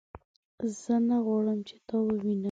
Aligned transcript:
زه 0.81 0.93
نه 1.07 1.17
غواړم 1.25 1.59
چې 1.67 1.75
تا 1.87 1.95
ووینم 2.01 2.39